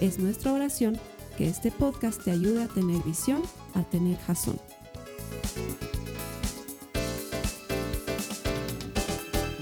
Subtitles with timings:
[0.00, 1.00] Es nuestra oración
[1.38, 3.42] que este podcast te ayude a tener visión,
[3.74, 4.60] a tener jazón.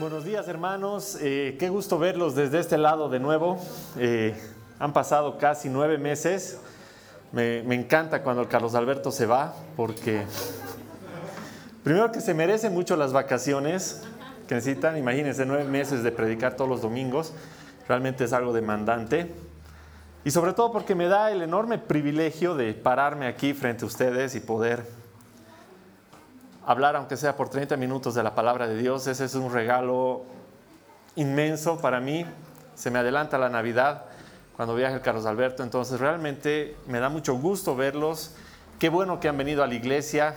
[0.00, 3.60] Buenos días hermanos, eh, qué gusto verlos desde este lado de nuevo.
[3.96, 4.34] Eh,
[4.80, 6.58] han pasado casi nueve meses.
[7.30, 10.24] Me, encanta cuando Carlos Alberto se va porque
[11.84, 14.02] primero que se merecen mucho las vacaciones
[14.48, 14.98] que necesitan.
[14.98, 17.32] Imagínense nueve meses de predicar todos los domingos.
[17.86, 19.32] Realmente es algo demandante.
[20.24, 24.34] Y sobre todo porque me da el enorme privilegio de pararme aquí frente a ustedes
[24.34, 24.86] y poder
[26.64, 29.06] hablar, aunque sea por 30 minutos, de la palabra de Dios.
[29.06, 30.24] Ese es un regalo
[31.14, 32.24] inmenso para mí.
[32.74, 34.06] Se me adelanta la Navidad
[34.56, 35.62] cuando viaje el Carlos Alberto.
[35.62, 38.34] Entonces realmente me da mucho gusto verlos.
[38.78, 40.36] Qué bueno que han venido a la iglesia.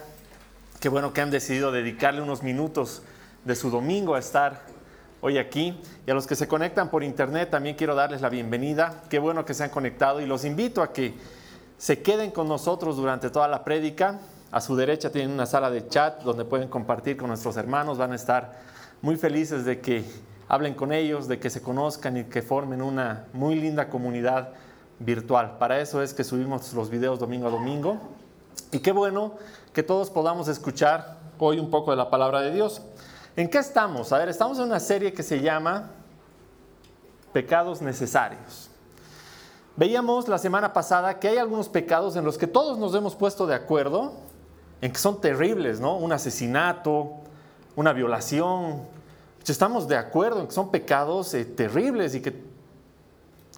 [0.81, 3.03] Qué bueno que han decidido dedicarle unos minutos
[3.45, 4.63] de su domingo a estar
[5.27, 5.77] hoy aquí.
[6.05, 9.03] Y a los que se conectan por internet también quiero darles la bienvenida.
[9.09, 11.13] Qué bueno que se han conectado y los invito a que
[11.77, 14.19] se queden con nosotros durante toda la prédica.
[14.51, 17.97] A su derecha tienen una sala de chat donde pueden compartir con nuestros hermanos.
[17.97, 18.59] Van a estar
[19.01, 20.05] muy felices de que
[20.47, 24.53] hablen con ellos, de que se conozcan y que formen una muy linda comunidad
[24.99, 25.57] virtual.
[25.59, 27.97] Para eso es que subimos los videos domingo a domingo.
[28.71, 29.33] Y qué bueno
[29.73, 32.81] que todos podamos escuchar hoy un poco de la palabra de Dios.
[33.37, 34.11] ¿En qué estamos?
[34.11, 35.91] A ver, estamos en una serie que se llama
[37.31, 38.71] Pecados Necesarios.
[39.75, 43.45] Veíamos la semana pasada que hay algunos pecados en los que todos nos hemos puesto
[43.45, 44.13] de acuerdo,
[44.81, 45.97] en que son terribles, ¿no?
[45.97, 47.11] Un asesinato,
[47.75, 48.81] una violación.
[49.45, 52.43] Estamos de acuerdo en que son pecados eh, terribles y que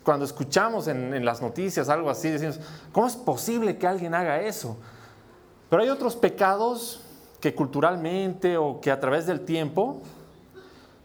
[0.03, 2.59] cuando escuchamos en, en las noticias algo así, decimos,
[2.91, 4.75] ¿cómo es posible que alguien haga eso?
[5.69, 7.05] Pero hay otros pecados
[7.39, 10.01] que culturalmente o que a través del tiempo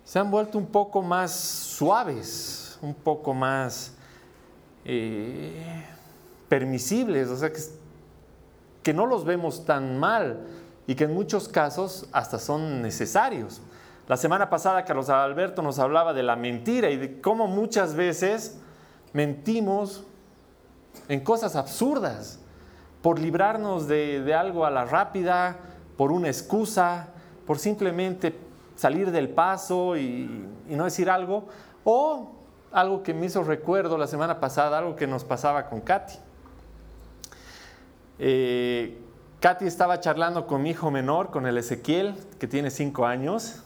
[0.04, 3.94] se han vuelto un poco más suaves, un poco más
[4.84, 5.84] eh,
[6.48, 7.60] permisibles, o sea, que,
[8.82, 10.40] que no los vemos tan mal
[10.86, 13.62] y que en muchos casos hasta son necesarios.
[14.06, 18.58] La semana pasada Carlos Alberto nos hablaba de la mentira y de cómo muchas veces
[19.14, 20.04] mentimos
[21.08, 22.38] en cosas absurdas
[23.00, 25.56] por librarnos de, de algo a la rápida,
[25.96, 27.08] por una excusa,
[27.46, 28.34] por simplemente
[28.76, 31.46] salir del paso y, no decir algo,
[31.84, 32.32] o
[32.72, 36.14] algo que me hizo recuerdo la semana pasada, algo que nos pasaba con Katy.
[38.18, 38.98] Eh,
[39.40, 43.62] Katy estaba charlando con mi hijo menor, con el Ezequiel, que tiene cinco años,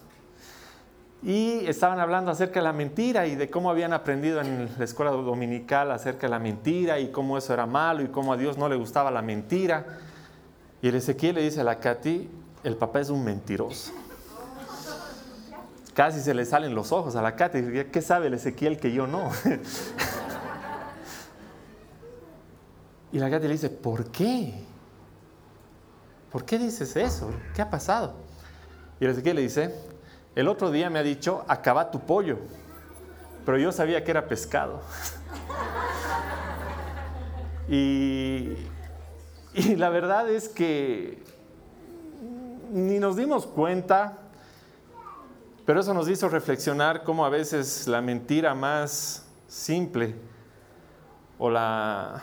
[1.22, 5.10] y estaban hablando acerca de la mentira y de cómo habían aprendido en la escuela
[5.10, 8.68] dominical acerca de la mentira y cómo eso era malo y cómo a Dios no
[8.68, 9.84] le gustaba la mentira.
[10.80, 12.30] Y el Ezequiel le dice a la Katy,
[12.64, 13.92] el papá es un mentiroso.
[15.94, 17.86] Casi se le salen los ojos a la Katy.
[17.90, 19.30] ¿Qué sabe el Ezequiel que yo no?
[23.12, 24.54] y la Katy le dice, ¿por qué?
[26.30, 27.30] ¿Por qué dices eso?
[27.54, 28.14] ¿Qué ha pasado?
[29.00, 29.74] Y el Ezequiel le dice,
[30.36, 32.38] el otro día me ha dicho, acaba tu pollo,
[33.44, 34.80] pero yo sabía que era pescado.
[37.68, 38.67] y
[39.54, 41.22] y la verdad es que
[42.70, 44.18] ni nos dimos cuenta,
[45.64, 50.14] pero eso nos hizo reflexionar cómo a veces la mentira más simple
[51.38, 52.22] o la,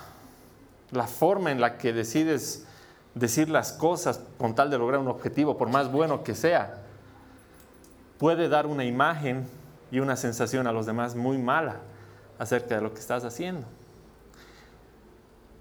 [0.92, 2.66] la forma en la que decides
[3.14, 6.82] decir las cosas con tal de lograr un objetivo, por más bueno que sea,
[8.20, 9.48] puede dar una imagen
[9.92, 11.78] y una sensación a los demás muy mala
[12.38, 13.66] acerca de lo que estás haciendo.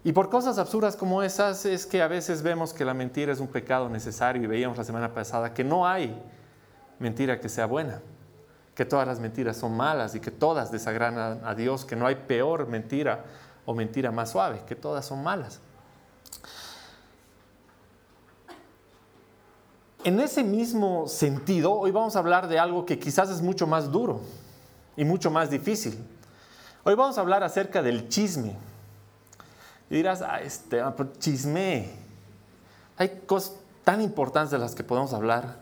[0.04, 3.40] Y por cosas absurdas como esas es que a veces vemos que la mentira es
[3.40, 6.14] un pecado necesario y veíamos la semana pasada que no hay
[6.98, 8.02] mentira que sea buena,
[8.74, 12.16] que todas las mentiras son malas y que todas desagradan a Dios, que no hay
[12.16, 13.24] peor mentira
[13.64, 15.60] o mentira más suave, que todas son malas.
[20.04, 23.90] En ese mismo sentido, hoy vamos a hablar de algo que quizás es mucho más
[23.90, 24.20] duro
[24.98, 25.98] y mucho más difícil.
[26.84, 28.54] Hoy vamos a hablar acerca del chisme.
[29.90, 30.82] Y dirás, ah, este,
[31.18, 31.90] chisme.
[32.96, 35.58] Hay cosas tan importantes de las que podemos hablar.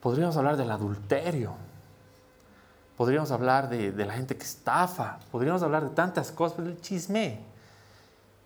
[0.00, 1.54] Podríamos hablar del adulterio.
[2.96, 6.80] Podríamos hablar de, de, la gente que estafa, podríamos hablar de tantas cosas, pero el
[6.80, 7.40] chisme,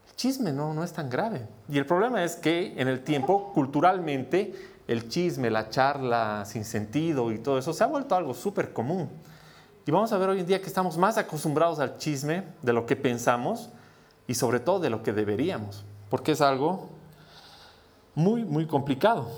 [0.08, 1.46] el chisme no, no es tan grave.
[1.68, 4.54] Y el problema es que en el tiempo, culturalmente,
[4.86, 9.10] el chisme, la charla sin sentido y todo eso se ha vuelto algo súper común.
[9.88, 12.84] Y vamos a ver hoy en día que estamos más acostumbrados al chisme de lo
[12.84, 13.70] que pensamos
[14.26, 16.90] y sobre todo de lo que deberíamos, porque es algo
[18.14, 19.30] muy, muy complicado.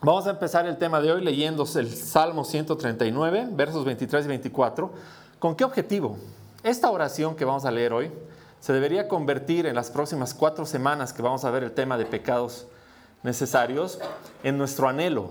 [0.00, 4.92] Vamos a empezar el tema de hoy leyendo el Salmo 139, versos 23 y 24.
[5.40, 6.16] ¿Con qué objetivo?
[6.62, 8.12] Esta oración que vamos a leer hoy
[8.60, 12.06] se debería convertir en las próximas cuatro semanas que vamos a ver el tema de
[12.06, 12.68] pecados
[13.24, 13.98] necesarios
[14.44, 15.30] en nuestro anhelo.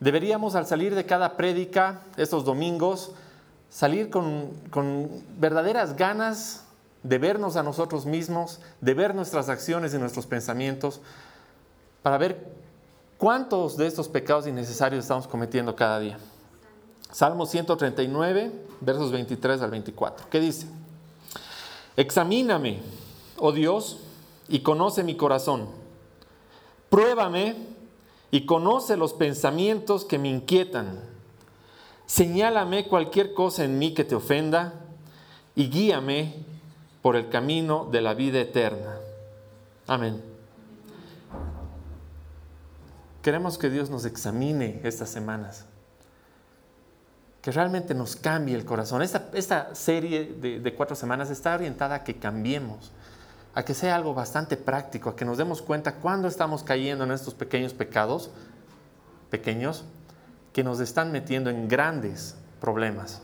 [0.00, 3.12] Deberíamos al salir de cada prédica estos domingos
[3.70, 6.64] salir con, con verdaderas ganas
[7.02, 11.00] de vernos a nosotros mismos, de ver nuestras acciones y nuestros pensamientos,
[12.02, 12.52] para ver
[13.18, 16.18] cuántos de estos pecados innecesarios estamos cometiendo cada día.
[17.12, 20.26] Salmo 139, versos 23 al 24.
[20.30, 20.66] ¿Qué dice?
[21.96, 22.80] Examíname,
[23.38, 23.98] oh Dios,
[24.48, 25.68] y conoce mi corazón.
[26.90, 27.56] Pruébame
[28.36, 31.00] y conoce los pensamientos que me inquietan.
[32.04, 34.74] Señálame cualquier cosa en mí que te ofenda
[35.54, 36.34] y guíame
[37.00, 38.96] por el camino de la vida eterna.
[39.86, 40.22] Amén.
[43.22, 45.64] Queremos que Dios nos examine estas semanas,
[47.40, 49.00] que realmente nos cambie el corazón.
[49.00, 52.92] Esta, serie de, de cuatro semanas está orientada a que cambiemos,
[53.56, 57.10] a que sea algo bastante práctico, a que nos demos cuenta cuando estamos cayendo en
[57.10, 58.30] estos pequeños pecados,
[59.30, 59.82] pequeños,
[60.52, 63.22] que nos están metiendo en grandes problemas.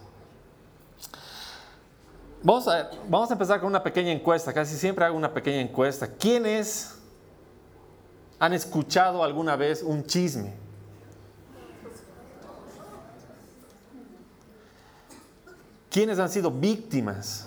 [2.42, 2.90] Vamos a,
[3.30, 6.08] empezar con una pequeña encuesta, casi siempre hago una pequeña encuesta.
[6.08, 6.96] ¿Quién es
[8.38, 10.54] ¿Han escuchado alguna vez un chisme?
[15.90, 17.46] ¿Quiénes han sido víctimas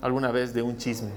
[0.00, 1.10] alguna vez de un chisme?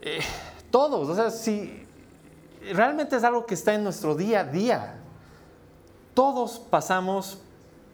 [0.00, 0.20] Eh,
[0.70, 1.86] todos, o sea, si
[2.72, 4.94] realmente es algo que está en nuestro día a día.
[6.14, 7.38] Todos pasamos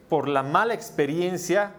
[0.09, 1.73] por la mala experiencia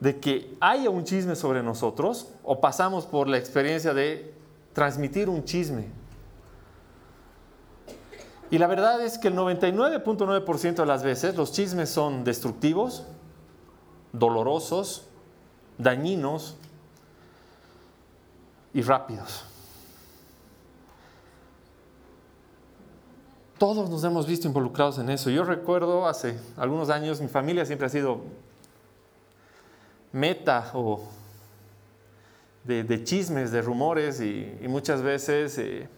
[0.00, 4.32] de que haya un chisme sobre nosotros o pasamos por la experiencia de
[4.72, 5.86] transmitir un chisme.
[8.50, 13.04] Y la verdad es que el 99.9% de las veces los chismes son destructivos,
[14.18, 15.06] dolorosos,
[15.78, 16.56] dañinos
[18.74, 19.44] y rápidos.
[23.58, 25.30] Todos nos hemos visto involucrados en eso.
[25.30, 28.20] Yo recuerdo hace algunos años, mi familia siempre ha sido
[30.12, 31.02] meta o
[32.64, 35.88] de, chismes, de rumores y, muchas veces eh,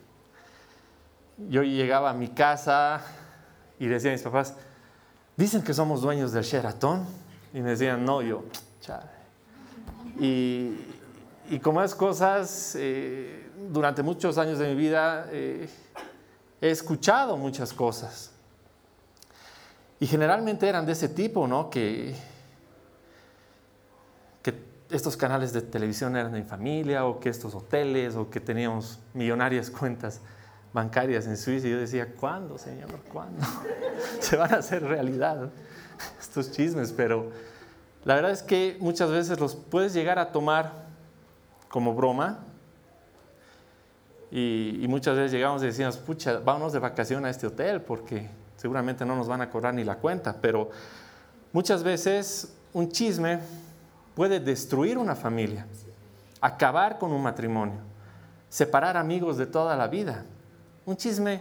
[1.48, 3.02] yo llegaba a mi casa
[3.78, 4.54] y decía a mis papás,
[5.36, 7.04] dicen que somos dueños del Sheraton
[7.52, 8.44] y me decían, no, yo,
[8.80, 9.10] chale.
[10.18, 10.76] Y,
[11.50, 15.68] y como es cosas, eh, durante muchos años de mi vida eh,
[16.60, 18.30] he escuchado muchas cosas.
[19.98, 21.68] Y generalmente eran de ese tipo, ¿no?
[21.68, 22.14] Que,
[24.90, 29.70] estos canales de televisión eran en familia o que estos hoteles o que teníamos millonarias
[29.78, 30.20] cuentas
[30.72, 31.68] bancarias en Suiza.
[31.68, 32.90] Y yo decía, ¿cuándo, Señor?
[33.12, 33.46] ¿Cuándo
[34.20, 35.50] se van a hacer realidad
[36.20, 36.92] estos chismes?
[36.92, 37.30] Pero
[38.04, 40.72] la verdad es que muchas veces los puedes llegar a tomar
[41.68, 42.40] como broma.
[44.30, 49.04] Y, muchas veces llegamos y decíamos, pucha, vámonos de vacación a este hotel porque seguramente
[49.04, 50.36] no nos van a cobrar ni la cuenta.
[50.40, 50.70] Pero
[51.52, 53.40] muchas veces un chisme
[54.14, 55.66] puede destruir una familia,
[56.40, 57.78] acabar con un matrimonio,
[58.48, 60.24] separar amigos de toda la vida.
[60.86, 61.40] Un chisme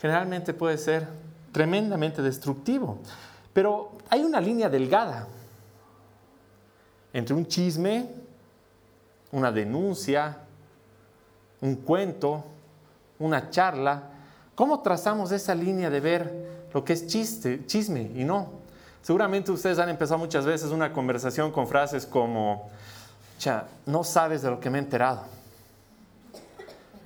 [0.00, 1.08] generalmente puede ser
[1.52, 2.98] tremendamente destructivo,
[3.52, 5.26] pero hay una línea delgada
[7.12, 8.08] entre un chisme,
[9.30, 10.38] una denuncia,
[11.60, 12.44] un cuento,
[13.18, 14.02] una charla.
[14.54, 18.62] ¿Cómo trazamos esa línea de ver lo que es chiste, chisme y no?
[19.02, 22.70] Seguramente ustedes han empezado muchas veces una conversación con frases como,
[23.38, 25.22] cha, no sabes de lo que me he enterado.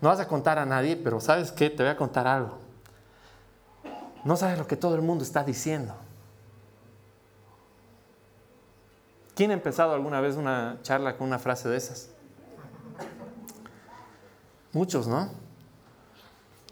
[0.00, 1.70] No vas a contar a nadie, pero ¿sabes qué?
[1.70, 2.58] Te voy a contar algo.
[4.24, 5.94] No sabes lo que todo el mundo está diciendo.
[9.36, 12.08] ¿Quién ha empezado alguna vez una charla con una frase de esas?
[14.72, 15.28] Muchos, ¿no?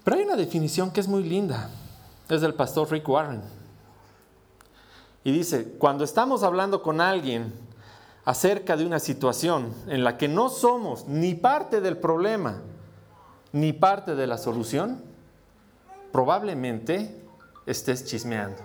[0.03, 1.69] Pero hay una definición que es muy linda.
[2.27, 3.43] Es del pastor Rick Warren.
[5.25, 7.53] Y dice, cuando estamos hablando con alguien
[8.25, 12.63] acerca de una situación en la que no somos ni parte del problema
[13.53, 15.03] ni parte de la solución,
[16.13, 17.23] probablemente
[17.67, 18.57] estés chismeando.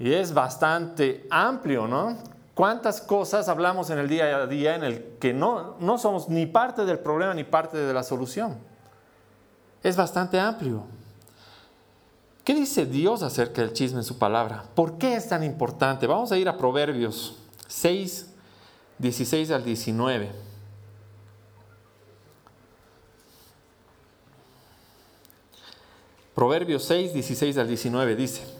[0.00, 2.16] Y es bastante amplio, ¿no?
[2.54, 6.46] ¿Cuántas cosas hablamos en el día a día en el que no, no somos ni
[6.46, 8.58] parte del problema ni parte de la solución?
[9.82, 10.84] Es bastante amplio.
[12.44, 14.64] ¿Qué dice Dios acerca del chisme en su palabra?
[14.74, 16.06] ¿Por qué es tan importante?
[16.06, 17.36] Vamos a ir a Proverbios
[17.68, 18.26] 6,
[18.98, 20.30] 16 al 19.
[26.34, 28.59] Proverbios 6, 16 al 19 dice,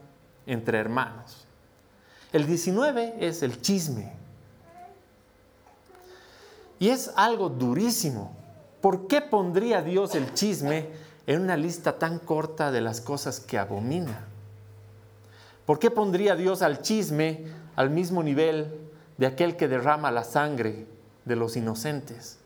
[0.51, 1.45] entre hermanos.
[2.33, 4.11] El 19 es el chisme.
[6.77, 8.35] Y es algo durísimo.
[8.81, 10.89] ¿Por qué pondría Dios el chisme
[11.25, 14.25] en una lista tan corta de las cosas que abomina?
[15.65, 17.45] ¿Por qué pondría Dios al chisme
[17.77, 20.85] al mismo nivel de aquel que derrama la sangre
[21.23, 22.39] de los inocentes?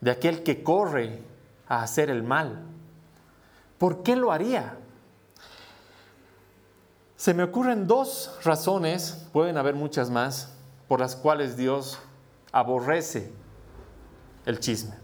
[0.00, 1.18] De aquel que corre
[1.66, 2.62] a hacer el mal.
[3.76, 4.76] ¿Por qué lo haría?
[7.16, 10.50] Se me ocurren dos razones, pueden haber muchas más,
[10.86, 11.98] por las cuales Dios
[12.52, 13.32] aborrece
[14.44, 14.94] el chisme.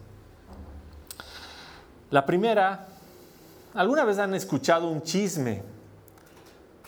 [2.11, 2.87] La primera,
[3.75, 5.63] ¿alguna vez han escuchado un chisme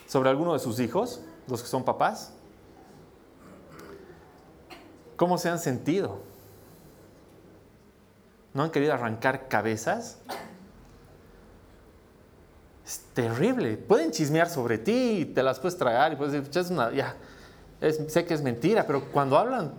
[0.06, 2.32] sobre alguno de sus hijos, los que son papás?
[5.16, 6.18] ¿Cómo se han sentido?
[8.52, 10.18] ¿No han querido arrancar cabezas?
[12.84, 13.76] Es terrible.
[13.76, 17.16] Pueden chismear sobre ti y te las puedes tragar y puedes decir, es una, ya,
[18.08, 19.72] sé que es mentira, pero cuando hablan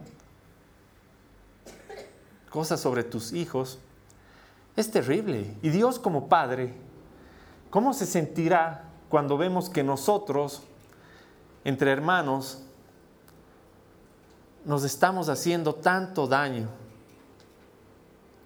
[2.49, 3.79] cosas sobre tus hijos,
[4.75, 5.55] es terrible.
[5.61, 6.73] Y Dios como Padre,
[7.69, 10.63] ¿cómo se sentirá cuando vemos que nosotros,
[11.63, 12.61] entre hermanos,
[14.63, 16.69] nos estamos haciendo tanto daño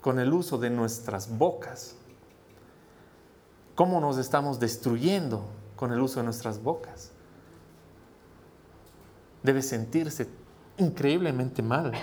[0.02, 1.96] con el uso de nuestras bocas?
[3.80, 5.42] ¿Cómo nos estamos destruyendo
[5.78, 7.12] con el uso de nuestras bocas?
[9.42, 10.28] Debe sentirse
[10.76, 11.94] increíblemente mal.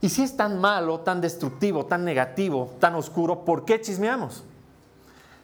[0.00, 4.44] Y si es tan malo, tan destructivo, tan negativo, tan oscuro, ¿por qué chismeamos?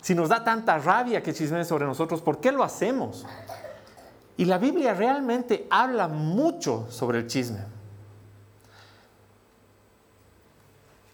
[0.00, 3.26] Si nos da tanta rabia que chismeen sobre nosotros, ¿por qué lo hacemos?
[4.36, 7.64] Y la Biblia realmente habla mucho sobre el chisme.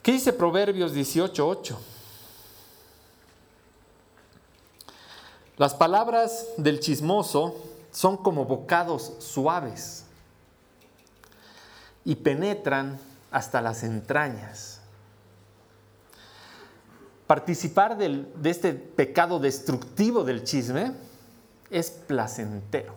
[0.02, 1.98] ¿Qué dice Proverbios 18:8?
[5.59, 7.57] Las palabras del chismoso
[7.91, 10.05] son como bocados suaves
[12.05, 12.99] y penetran
[13.33, 14.81] hasta las entrañas.
[17.27, 20.93] Participar de este pecado destructivo del chisme
[21.71, 22.95] es placentero.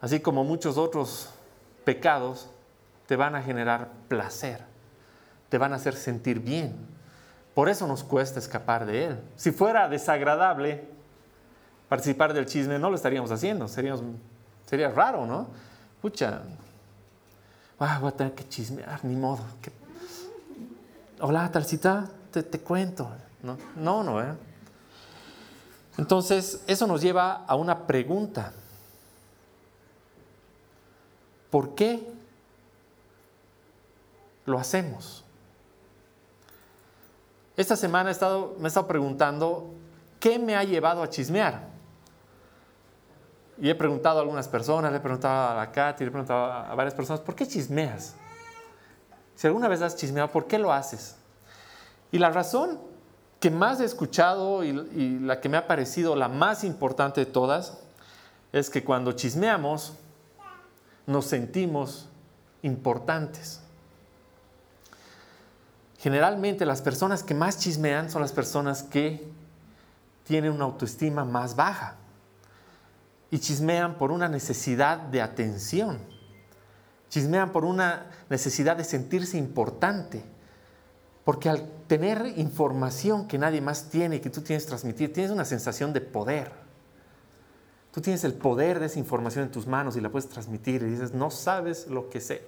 [0.00, 1.30] Así como muchos otros
[1.84, 2.48] pecados
[3.06, 4.64] te van a generar placer,
[5.48, 6.93] te van a hacer sentir bien.
[7.54, 9.20] Por eso nos cuesta escapar de él.
[9.36, 10.88] Si fuera desagradable
[11.88, 13.68] participar del chisme, no lo estaríamos haciendo.
[13.68, 15.46] sería raro, ¿no?
[16.02, 16.42] Pucha,
[17.78, 19.44] ah, voy a tener que chismear, ni modo.
[21.20, 23.08] Hola, talcita, te, te cuento.
[23.42, 24.34] No, no, no ¿eh?
[25.96, 28.52] Entonces, eso nos lleva a una pregunta.
[31.50, 32.10] ¿Por qué
[34.44, 35.23] lo hacemos?
[37.56, 39.70] Esta semana me he estado preguntando,
[40.18, 41.68] ¿qué me ha llevado a chismear?
[43.60, 46.44] Y he preguntado a algunas personas, le he preguntado a la Katy, le he preguntado
[46.44, 48.14] a varias personas, ¿por qué chismeas?
[49.36, 51.16] Si alguna vez has chismeado, ¿por qué lo haces?
[52.10, 52.80] Y la razón
[53.38, 57.78] que más he escuchado y la que me ha parecido la más importante de todas
[58.52, 59.94] es que cuando chismeamos
[61.06, 62.08] nos sentimos
[62.62, 63.60] importantes.
[66.04, 69.26] Generalmente las personas que más chismean son las personas que
[70.24, 71.96] tienen una autoestima más baja
[73.30, 75.98] y chismean por una necesidad de atención.
[77.08, 80.22] Chismean por una necesidad de sentirse importante.
[81.24, 85.32] Porque al tener información que nadie más tiene y que tú tienes que transmitir, tienes
[85.32, 86.52] una sensación de poder.
[87.92, 90.90] Tú tienes el poder de esa información en tus manos y la puedes transmitir y
[90.90, 92.46] dices, no sabes lo que sé.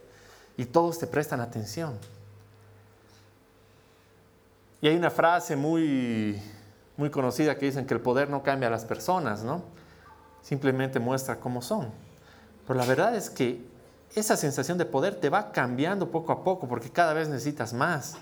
[0.59, 1.95] Y todos te prestan atención.
[4.81, 6.41] Y hay una frase muy,
[6.97, 9.63] muy conocida que dicen que el poder no cambia a las personas, ¿no?
[10.43, 11.91] Simplemente muestra cómo son.
[12.67, 13.65] Pero la verdad es que
[14.15, 18.17] esa sensación de poder te va cambiando poco a poco porque cada vez necesitas más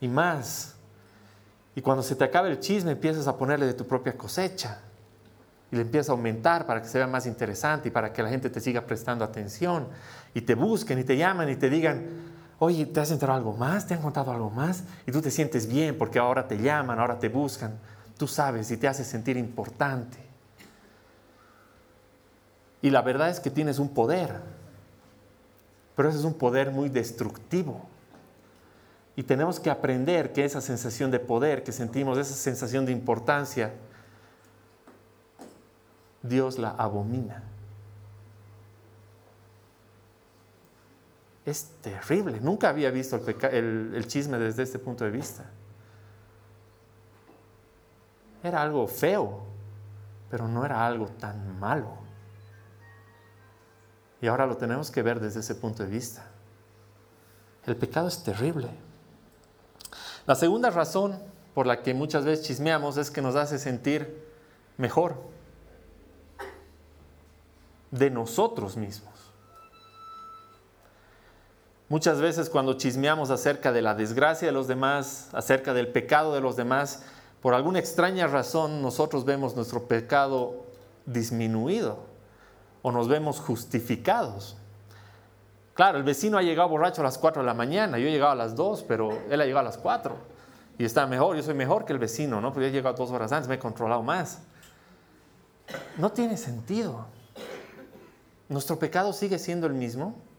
[0.00, 0.74] y más.
[1.74, 4.80] Y cuando se te acaba el chisme empiezas a ponerle de tu propia cosecha
[5.70, 8.28] y le empieza a aumentar para que se vea más interesante y para que la
[8.28, 9.88] gente te siga prestando atención
[10.34, 12.31] y te busquen y te llaman y te digan,
[12.64, 13.88] oye, ¿te has enterado algo más?
[13.88, 14.84] ¿Te han contado algo más?
[15.04, 17.76] Y tú te sientes bien porque ahora te llaman, ahora te buscan,
[18.16, 20.16] tú sabes y te hace sentir importante.
[22.80, 24.36] Y la verdad es que tienes un poder,
[25.96, 27.82] pero ese es un poder muy destructivo.
[29.16, 33.72] Y tenemos que aprender que esa sensación de poder que sentimos, esa sensación de importancia,
[36.22, 37.42] Dios la abomina.
[41.44, 42.40] Es terrible.
[42.40, 43.20] Nunca había visto
[43.50, 45.44] el, chisme desde este punto de vista.
[48.42, 49.42] Era algo feo,
[50.30, 51.98] pero no era algo tan malo.
[54.20, 56.24] Y ahora lo tenemos que ver desde ese punto de vista.
[57.66, 58.68] El pecado es terrible.
[60.26, 61.18] La segunda razón
[61.54, 64.24] por la que muchas veces chismeamos es que nos hace sentir
[64.76, 65.16] mejor
[67.90, 69.11] de nosotros mismos.
[71.92, 76.40] Muchas veces cuando chismeamos acerca de la desgracia de los demás, acerca del pecado de
[76.40, 77.02] los demás,
[77.42, 80.64] por alguna extraña razón nosotros vemos nuestro pecado
[81.04, 81.98] disminuido
[82.80, 84.56] o nos vemos justificados.
[85.74, 88.32] Claro, el vecino ha llegado borracho a las 4 de la mañana, yo he llegado
[88.32, 90.16] a las 2, pero él ha llegado a las 4
[90.78, 92.54] y está mejor, yo soy mejor que el vecino, ¿no?
[92.54, 94.38] Porque he llegado dos horas antes, me he controlado más.
[95.98, 97.04] No tiene sentido.
[98.48, 100.31] Nuestro pecado sigue siendo el mismo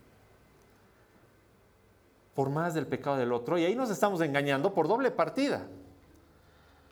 [2.36, 5.68] por más del pecado del otro y ahí nos estamos engañando por doble partida.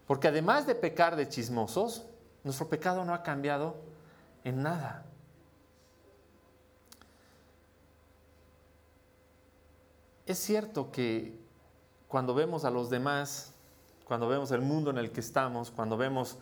[0.07, 2.05] Porque además de pecar de chismosos,
[2.43, 3.75] nuestro pecado no ha cambiado
[4.43, 5.05] en nada.
[10.25, 11.39] Es cierto que
[12.07, 13.53] cuando vemos a los demás,
[14.05, 16.37] cuando vemos el mundo en el que estamos, cuando vemos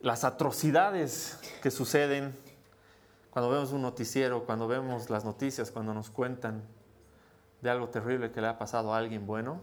[0.00, 2.34] las atrocidades que suceden
[3.36, 6.62] cuando vemos un noticiero, cuando vemos las noticias, cuando nos cuentan
[7.66, 9.60] de algo terrible que le ha pasado a alguien bueno,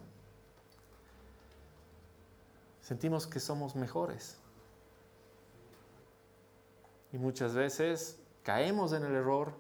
[2.82, 4.38] sentimos que somos mejores.
[7.14, 9.54] Y muchas veces caemos en el error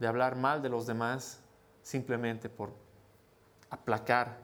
[0.00, 1.38] de hablar mal de los demás
[1.84, 2.70] simplemente por
[3.70, 4.36] aplacar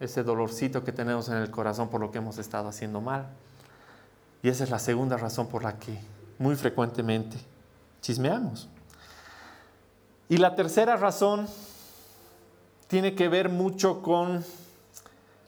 [0.00, 3.28] ese dolorcito que tenemos en el corazón por lo que hemos estado haciendo mal.
[4.42, 5.96] Y esa es la segunda razón por la que
[6.40, 7.36] muy frecuentemente
[8.00, 8.68] chismeamos.
[10.28, 11.48] Y la tercera razón
[12.88, 14.44] tiene que ver mucho con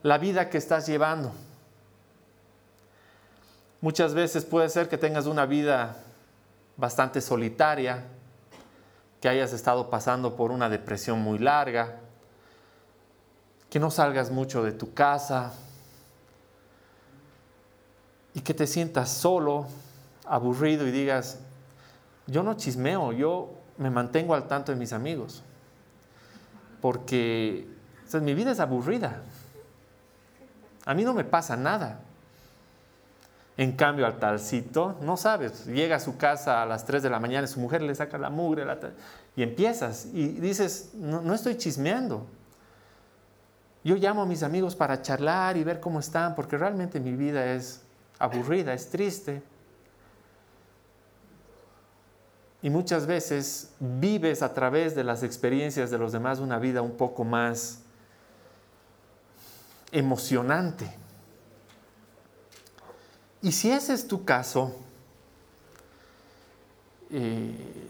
[0.03, 1.33] la vida que estás llevando.
[3.81, 5.97] Muchas veces puede ser que tengas una vida
[6.77, 8.05] bastante solitaria,
[9.21, 11.97] que hayas estado pasando por una depresión muy larga,
[13.71, 15.53] que no salgas mucho de tu casa
[18.35, 19.67] y que te sientas solo,
[20.25, 21.39] aburrido y digas,
[22.27, 25.43] yo no chismeo, yo me mantengo al tanto de mis amigos,
[26.81, 27.67] porque
[28.21, 29.23] mi vida es aburrida.
[30.85, 32.01] A mí no me pasa nada.
[33.57, 37.19] En cambio, al talcito, no sabes, llega a su casa a las 3 de la
[37.19, 38.65] mañana, su mujer le saca la mugre
[39.35, 42.25] y empiezas y dices, no, no estoy chismeando.
[43.83, 47.53] Yo llamo a mis amigos para charlar y ver cómo están, porque realmente mi vida
[47.53, 47.83] es
[48.19, 49.43] aburrida, es triste.
[52.63, 56.97] Y muchas veces vives a través de las experiencias de los demás una vida un
[56.97, 57.81] poco más
[59.93, 60.93] emocionante.
[63.41, 64.75] Y si ese es tu caso,
[67.11, 67.89] eh,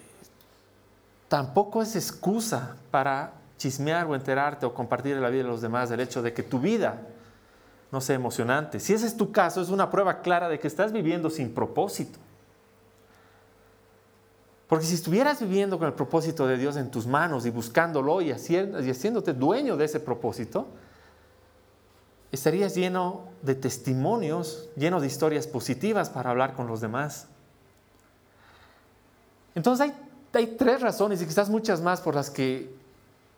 [1.28, 6.00] tampoco es excusa para chismear o enterarte o compartir la vida de los demás el
[6.00, 7.02] hecho de que tu vida
[7.90, 8.80] no sea emocionante.
[8.80, 12.18] Si ese es tu caso, es una prueba clara de que estás viviendo sin propósito.
[14.68, 18.30] Porque si estuvieras viviendo con el propósito de Dios en tus manos y buscándolo y,
[18.30, 20.68] haciéndote dueño de ese propósito,
[22.30, 27.28] estarías lleno de testimonios, lleno de historias positivas para hablar con los demás.
[29.54, 29.90] Entonces
[30.34, 32.70] hay, tres razones y quizás muchas más por las que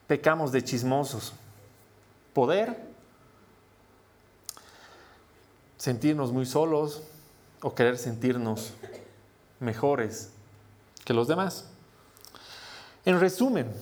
[0.08, 1.32] pecamos de chismosos.
[2.34, 2.76] Poder,
[5.78, 7.04] sentirnos muy solos
[7.62, 8.72] o querer sentirnos
[9.60, 10.30] mejores
[11.14, 11.68] los demás.
[13.04, 13.72] En resumen,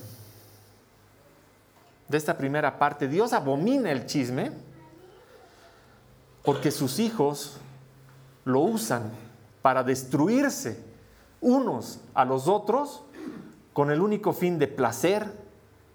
[2.07, 4.51] de esta primera parte, Dios abomina el chisme,
[6.43, 7.57] porque sus hijos
[8.45, 9.11] lo usan
[9.61, 10.83] para destruirse
[11.41, 13.03] unos a los otros
[13.73, 15.31] con el único fin de placer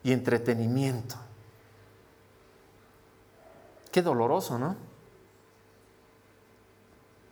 [0.02, 1.16] y entretenimiento.
[3.90, 4.76] Qué doloroso, ¿no?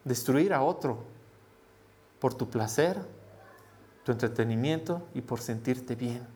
[0.05, 0.99] Destruir a otro
[2.19, 3.01] por tu placer,
[4.05, 6.27] tu entretenimiento y por sentirte bien.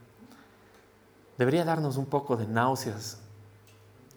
[1.39, 3.19] Debería darnos un poco de náuseas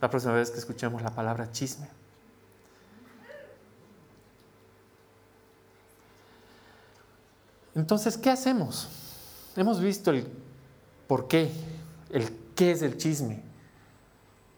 [0.01, 1.89] la próxima vez que escuchemos la palabra chisme.
[7.75, 8.89] Entonces, ¿qué hacemos?
[9.55, 10.27] Hemos visto el
[11.07, 11.51] por qué,
[12.11, 13.41] el qué es el chisme,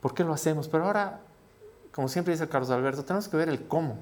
[0.02, 1.22] por qué lo hacemos, pero ahora,
[1.92, 3.98] como siempre dice Carlos Alberto, tenemos que ver el cómo.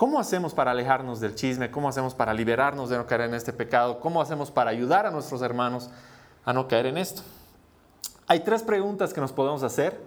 [0.00, 1.70] ¿Cómo hacemos para alejarnos del chisme?
[1.70, 4.00] ¿Cómo hacemos para liberarnos de no caer en este pecado?
[4.00, 5.90] ¿Cómo hacemos para ayudar a nuestros hermanos
[6.42, 7.20] a no caer en esto?
[8.26, 10.00] Hay tres preguntas que nos podemos hacer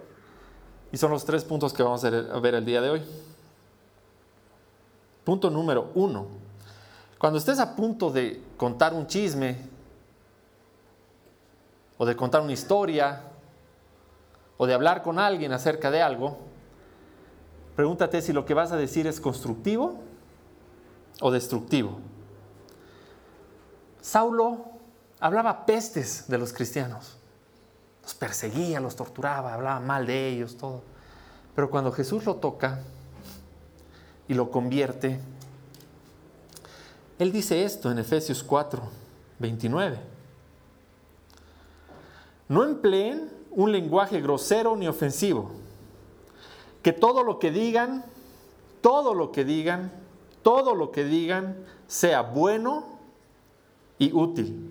[0.90, 3.02] y son los tres puntos que vamos a ver el día de hoy.
[5.22, 6.26] Punto número uno.
[7.16, 9.58] Cuando estés a punto de contar un chisme
[11.98, 13.20] o de contar una historia
[14.56, 16.38] o de hablar con alguien acerca de algo,
[17.76, 20.00] Pregúntate si lo que vas a decir es constructivo
[21.20, 21.98] o destructivo.
[24.00, 24.64] Saulo
[25.18, 27.16] hablaba pestes de los cristianos.
[28.02, 30.82] Los perseguía, los torturaba, hablaba mal de ellos, todo.
[31.54, 32.80] Pero cuando Jesús lo toca
[34.28, 35.18] y lo convierte,
[37.18, 38.82] él dice esto en Efesios 4,
[39.38, 39.98] 29.
[42.48, 45.63] No empleen un lenguaje grosero ni ofensivo
[46.84, 48.04] que todo lo que digan,
[48.82, 49.90] todo lo que digan,
[50.42, 52.84] todo lo que digan sea bueno
[53.98, 54.70] y útil,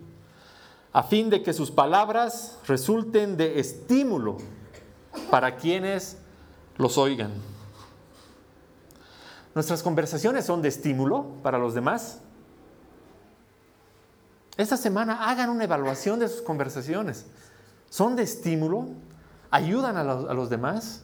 [0.94, 4.38] a fin de que sus palabras resulten de estímulo
[5.32, 6.18] para quienes
[6.78, 7.32] los oigan.
[9.56, 12.20] ¿Nuestras conversaciones son de estímulo para los demás?
[14.56, 17.26] Esta semana hagan una evaluación de sus conversaciones.
[17.90, 18.90] ¿Son de estímulo?
[19.50, 21.04] ¿Ayudan a los, a los demás?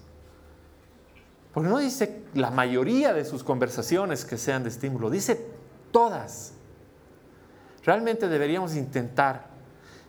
[1.60, 5.46] Porque no dice la mayoría de sus conversaciones que sean de estímulo, dice
[5.92, 6.54] todas.
[7.84, 9.48] Realmente deberíamos intentar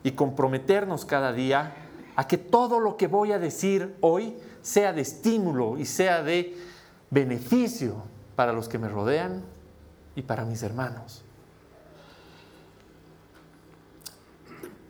[0.04, 1.74] y comprometernos cada día
[2.14, 6.56] a que todo lo que voy a decir hoy sea de estímulo y sea de
[7.10, 8.04] beneficio
[8.36, 9.42] para los que me rodean
[10.14, 11.24] y para mis hermanos.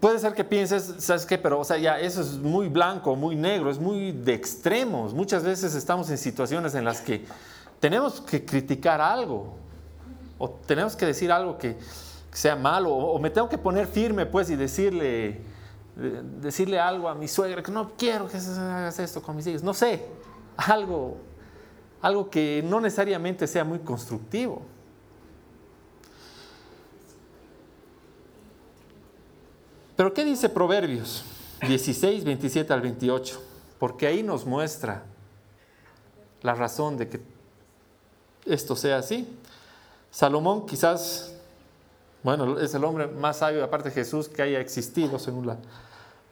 [0.01, 1.37] Puede ser que pienses, ¿sabes qué?
[1.37, 5.13] Pero, o sea, ya eso es muy blanco, muy negro, es muy de extremos.
[5.13, 7.27] Muchas veces estamos en situaciones en las que
[7.81, 9.55] tenemos que criticar algo,
[10.39, 11.77] o tenemos que decir algo que,
[12.33, 15.41] sea malo, o, me tengo que poner firme, pues, y decirle,
[16.41, 19.63] decirle algo a mi suegra, que no quiero que hagas esto con mis hijos.
[19.63, 20.07] No sé,
[20.57, 21.17] algo,
[22.01, 24.63] algo que no necesariamente sea muy constructivo.
[30.01, 31.25] Pero ¿qué dice Proverbios
[31.61, 33.39] 16, 27 al 28?
[33.79, 35.03] Porque ahí nos muestra
[36.41, 37.21] la razón de que
[38.47, 39.29] esto sea así.
[40.11, 41.35] Salomón quizás,
[42.23, 45.59] bueno, es el hombre más sabio, aparte de Jesús, que haya existido, según la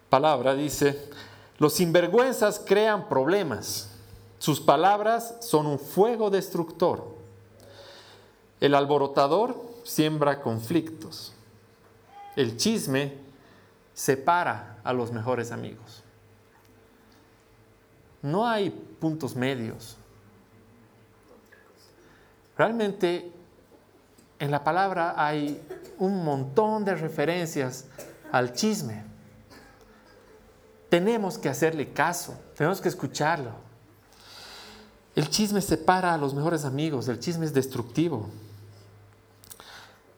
[0.08, 1.10] palabra, dice,
[1.58, 3.90] los sinvergüenzas crean problemas,
[4.38, 7.04] sus palabras son un fuego destructor,
[8.62, 11.34] el alborotador siembra conflictos,
[12.34, 13.27] el chisme
[13.98, 16.04] separa a los mejores amigos.
[18.22, 19.96] No hay puntos medios.
[22.56, 23.32] Realmente
[24.38, 25.60] en la palabra hay
[25.98, 27.86] un montón de referencias
[28.30, 29.02] al chisme.
[30.88, 33.50] Tenemos que hacerle caso, tenemos que escucharlo.
[35.16, 38.28] El chisme separa a los mejores amigos, el chisme es destructivo.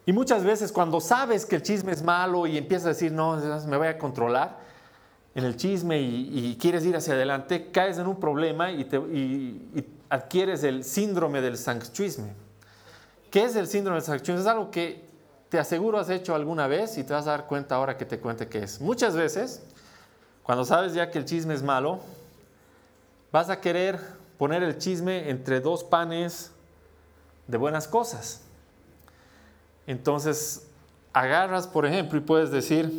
[0.06, 3.36] Y muchas veces cuando sabes que el chisme es malo y empiezas a decir, no,
[3.66, 4.58] me voy a controlar
[5.34, 9.00] en el chisme y, quieres ir hacia adelante, caes en un problema y, te,
[10.08, 12.32] adquieres el síndrome del sanctuisme.
[13.30, 14.40] ¿Qué es el síndrome del sanctuisme?
[14.40, 15.08] Es algo que
[15.48, 18.18] te aseguro has hecho alguna vez y te vas a dar cuenta ahora que te
[18.18, 18.80] cuente qué es.
[18.80, 19.62] Muchas veces,
[20.42, 22.00] cuando sabes ya que el chisme es malo,
[23.30, 24.00] vas a querer
[24.38, 26.50] poner el chisme entre dos panes
[27.46, 28.42] de buenas cosas.
[29.90, 30.68] Entonces,
[31.12, 32.92] agarras, por ejemplo, y puedes decir,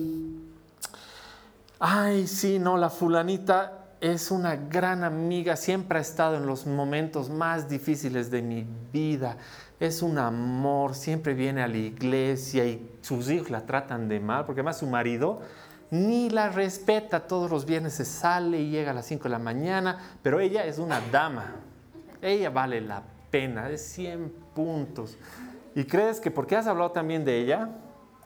[1.80, 7.30] ay, sí, no, la fulanita es una gran amiga, siempre ha estado en los momentos
[7.30, 9.38] más difíciles de mi vida,
[9.80, 14.44] es un amor, siempre viene a la iglesia y sus hijos la tratan de mal,
[14.44, 15.40] porque además su marido
[15.92, 19.40] ni la respeta, todos los viernes se sale y llega a las 5 de la
[19.40, 21.56] mañana, pero ella es una dama,
[22.22, 25.18] ella vale la pena, es 100 puntos.
[25.76, 27.70] Y crees que porque has hablado también de ella,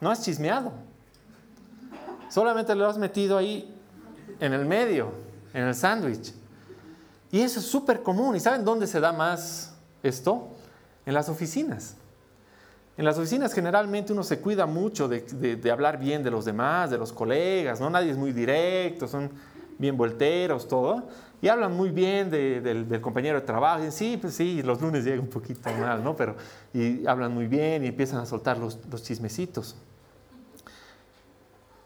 [0.00, 0.72] no has chismeado.
[2.28, 3.72] Solamente lo has metido ahí
[4.40, 5.12] en el medio,
[5.54, 6.34] en el sándwich.
[7.30, 8.36] Y eso es súper común.
[8.36, 10.48] ¿Y saben dónde se da más esto?
[11.04, 11.96] En las oficinas.
[12.96, 16.96] En las oficinas generalmente uno se cuida mucho de, hablar bien de los demás, de
[16.96, 17.90] los colegas, ¿no?
[17.90, 19.30] Nadie es muy directo, son
[19.78, 21.06] bien volteros, todo.
[21.42, 23.84] Y hablan muy bien del, compañero de trabajo.
[23.84, 26.16] Y sí, pues sí, los lunes llega un poquito mal, ¿no?
[26.16, 26.36] Pero
[26.72, 29.76] y hablan muy bien y empiezan a soltar los, chismecitos.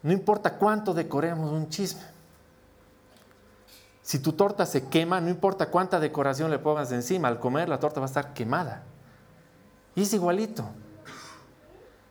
[0.03, 2.01] No importa cuánto decoremos un chisme.
[4.01, 7.79] Si tu torta se quema, no importa cuánta decoración le pongas encima, al comer la
[7.79, 8.83] torta va a estar quemada.
[9.95, 10.65] Y es igualito.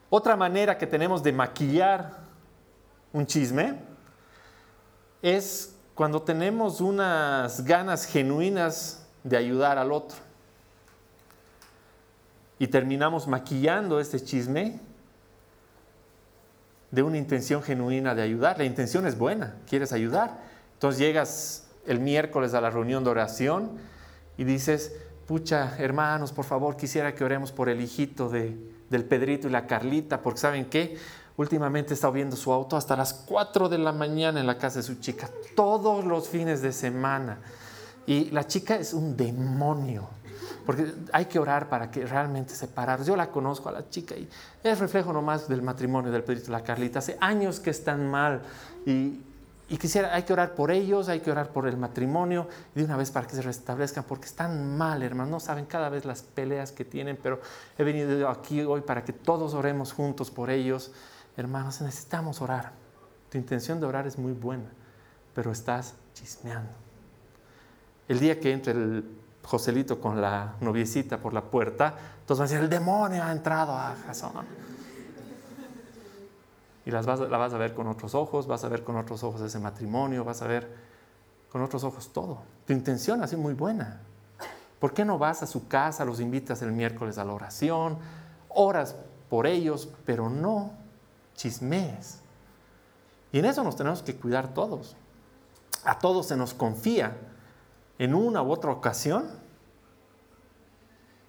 [0.08, 2.18] Otra manera que tenemos de maquillar
[3.12, 3.78] un chisme
[5.22, 10.16] es cuando tenemos unas ganas genuinas de ayudar al otro.
[12.58, 14.80] Y terminamos maquillando este chisme
[16.90, 18.58] de una intención genuina de ayudar.
[18.58, 20.38] La intención es buena, quieres ayudar.
[20.74, 23.72] Entonces llegas el miércoles a la reunión de oración
[24.36, 28.56] y dices, pucha, hermanos, por favor, quisiera que oremos por el hijito de,
[28.88, 30.96] del Pedrito y la Carlita, porque ¿saben qué?
[31.40, 34.82] Últimamente he viendo su auto hasta las 4 de la mañana en la casa de
[34.82, 37.38] su chica, todos los fines de semana.
[38.06, 40.06] Y la chica es un demonio,
[40.66, 43.02] porque hay que orar para que realmente separar.
[43.04, 44.28] Yo la conozco a la chica y
[44.62, 46.98] es reflejo nomás del matrimonio del Pedrito y la Carlita.
[46.98, 48.42] Hace años que están mal
[48.84, 49.20] y
[49.70, 52.96] y quisiera, hay que orar por ellos, hay que orar por el matrimonio de una
[52.96, 55.30] vez para que se restablezcan, porque están mal, hermanos.
[55.30, 57.40] No saben cada vez las peleas que tienen, pero
[57.78, 60.90] he venido aquí hoy para que todos oremos juntos por ellos.
[61.36, 62.72] Hermanos, necesitamos orar.
[63.30, 64.70] Tu intención de orar es muy buena,
[65.34, 66.72] pero estás chismeando.
[68.08, 69.04] El día que entre el
[69.44, 71.94] Joselito con la noviecita por la puerta,
[72.26, 74.46] todos van a decir, el demonio ha entrado a Jasón
[76.84, 79.22] y las vas, la vas a ver con otros ojos, vas a ver con otros
[79.22, 80.68] ojos ese matrimonio, vas a ver
[81.50, 82.42] con otros ojos todo.
[82.66, 84.00] Tu intención ha sido muy buena.
[84.78, 87.98] ¿Por qué no vas a su casa, los invitas el miércoles a la oración,
[88.48, 88.96] oras
[89.28, 90.72] por ellos, pero no
[91.40, 92.20] chismees?
[93.32, 94.96] Y en eso nos tenemos que cuidar todos.
[95.84, 97.16] A todos se nos confía
[97.98, 99.28] en una u otra ocasión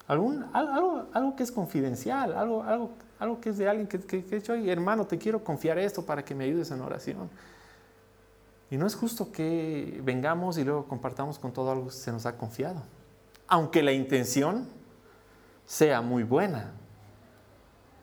[0.06, 2.90] algún, algo, algo que es confidencial, algo, algo
[3.22, 6.24] algo que es de alguien que, que, que hecho, hermano, te quiero confiar esto para
[6.24, 7.30] que me ayudes en oración.
[8.68, 12.26] Y no es justo que vengamos y luego compartamos con todo algo que se nos
[12.26, 12.82] ha confiado.
[13.46, 14.66] Aunque la intención
[15.66, 16.72] sea muy buena,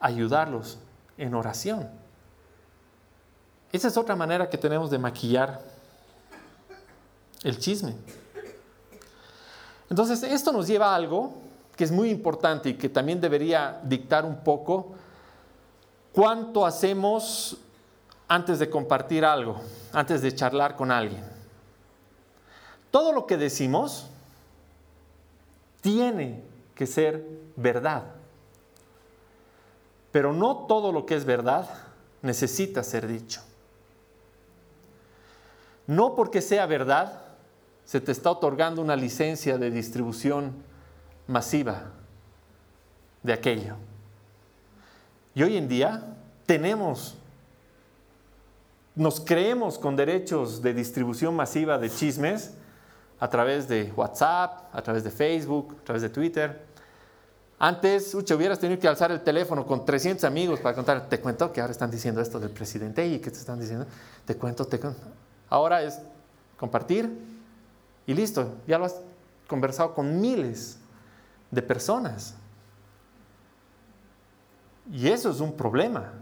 [0.00, 0.80] ayudarlos
[1.18, 1.99] en oración.
[3.72, 5.60] Esa es otra manera que tenemos de maquillar
[7.42, 7.94] el chisme.
[9.88, 11.34] Entonces, esto nos lleva a algo
[11.76, 14.94] que es muy importante y que también debería dictar un poco
[16.12, 17.56] ¿Cuánto hacemos
[18.26, 19.60] antes de compartir algo,
[19.92, 21.24] antes de charlar con alguien?
[22.90, 24.06] Todo lo que decimos
[25.80, 26.42] tiene
[26.74, 28.02] que ser verdad.
[30.10, 31.68] Pero no todo lo que es verdad
[32.22, 33.40] necesita ser dicho.
[35.90, 37.20] No porque sea verdad
[37.84, 40.52] se te está otorgando una licencia de distribución
[41.26, 41.90] masiva
[43.24, 43.74] de aquello.
[45.34, 46.14] Y hoy en día
[46.46, 47.16] tenemos,
[48.94, 52.52] nos creemos con derechos de distribución masiva de chismes
[53.18, 56.66] a través de WhatsApp, a través de Facebook, a través de Twitter.
[57.58, 61.52] Antes, uche, hubieras tenido que alzar el teléfono con 300 amigos para contar, te cuento
[61.52, 63.86] que ahora están diciendo esto del presidente y que te están diciendo,
[64.24, 65.29] te cuento, te cuento.
[65.50, 66.00] Ahora es
[66.56, 67.10] compartir
[68.06, 68.96] y listo, ya lo has
[69.46, 70.78] conversado con miles
[71.50, 72.36] de personas.
[74.90, 76.12] Y eso es un problema.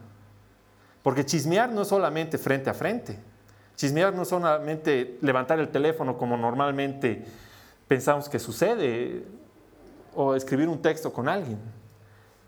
[1.03, 3.19] Porque chismear no es solamente frente a frente.
[3.77, 7.25] Chismear no es solamente levantar el teléfono como normalmente
[7.87, 9.25] pensamos que sucede
[10.15, 11.59] o escribir un texto con alguien.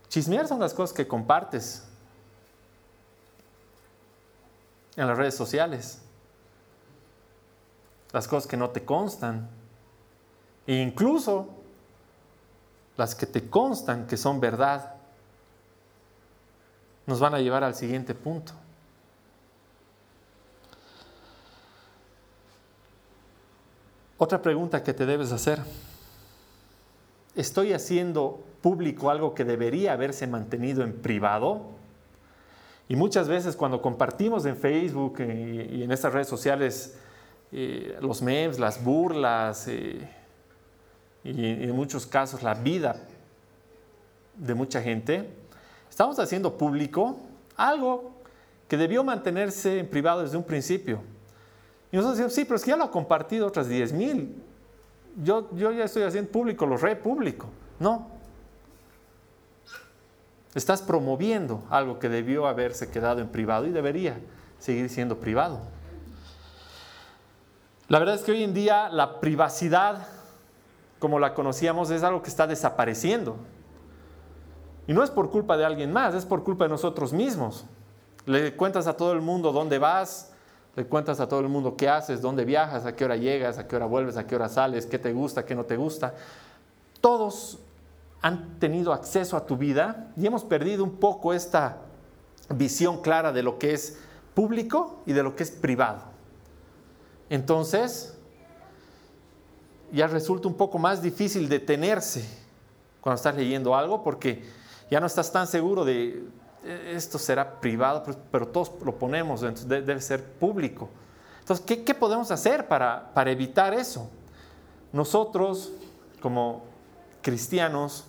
[0.09, 1.87] Chismear son las cosas que compartes
[4.97, 6.03] en las redes sociales.
[8.13, 9.49] Las cosas que no te constan.
[10.67, 11.49] E incluso
[12.97, 14.95] las que te constan que son verdad
[17.07, 18.53] nos van a llevar al siguiente punto.
[24.19, 25.61] Otra pregunta que te debes hacer.
[27.35, 31.63] ¿Estoy haciendo público algo que debería haberse mantenido en privado?
[32.87, 36.99] Y muchas veces cuando compartimos en Facebook eh, y en estas redes sociales
[37.53, 40.09] eh, los memes, las burlas, eh,
[41.25, 42.97] y en muchos casos la vida
[44.37, 45.29] de mucha gente,
[45.89, 47.19] estamos haciendo público
[47.57, 48.13] algo
[48.69, 51.01] que debió mantenerse en privado desde un principio.
[51.93, 54.43] Y nosotros decimos, sí, pero es que ya lo ha compartido otras 10 mil.
[55.23, 57.49] Yo, yo ya estoy haciendo público, lo re público.
[57.79, 58.09] No.
[60.55, 64.19] Estás promoviendo algo que debió haberse quedado en privado y debería
[64.59, 65.61] seguir siendo privado.
[67.91, 70.07] La verdad es que hoy en día la privacidad,
[71.01, 73.35] como la conocíamos, es algo que está desapareciendo.
[74.87, 77.65] Y no es por culpa de alguien más, es por culpa de nosotros mismos.
[78.27, 80.31] Le cuentas a todo el mundo dónde vas,
[80.77, 83.67] le cuentas a todo el mundo qué haces, dónde viajas, a qué hora llegas, a
[83.67, 86.15] qué hora vuelves, a qué hora sales, qué te gusta, qué no te gusta.
[87.01, 87.59] Todos
[88.23, 91.79] han tenido acceso a tu vida y hemos perdido un poco esta
[92.51, 93.99] visión clara de lo que es
[94.33, 96.20] público y de lo que es privado.
[97.31, 98.13] Entonces,
[99.93, 102.29] ya resulta un poco más difícil detenerse
[103.01, 104.45] cuando estás leyendo algo porque
[104.91, 106.25] ya no estás tan seguro de
[106.65, 110.91] e, esto será privado, pero todos lo ponemos, entonces debe ser público.
[111.39, 114.11] Entonces, ¿qué, podemos hacer para, para evitar eso?
[114.93, 115.73] Nosotros,
[116.21, 116.65] como
[117.23, 118.05] cristianos,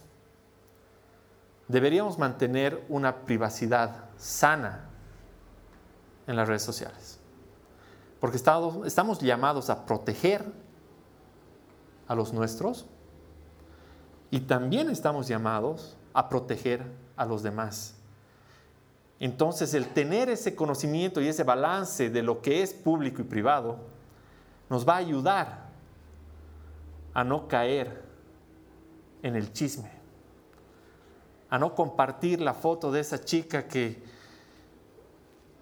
[1.68, 4.86] deberíamos mantener una privacidad sana
[6.28, 7.21] en las redes sociales.
[8.22, 10.46] Porque estamos, llamados a proteger
[12.08, 12.86] a los nuestros
[14.30, 16.84] y también estamos llamados a proteger
[17.18, 17.96] a los demás.
[19.20, 23.80] Entonces el tener ese conocimiento y ese balance de lo que es público y privado
[24.70, 25.70] nos va a ayudar
[27.16, 28.04] a no caer
[29.24, 29.90] en el chisme,
[31.50, 34.11] a no compartir la foto de esa chica que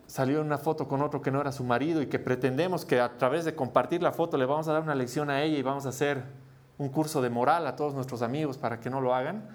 [0.10, 3.16] salió una foto con otro que no era su marido y que pretendemos que a
[3.20, 5.86] través de compartir la foto le vamos a dar una lección a ella y vamos
[5.86, 6.24] a hacer
[6.80, 9.48] un curso de moral a todos nuestros amigos para que no lo hagan.